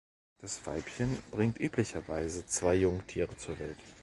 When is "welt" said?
3.59-3.77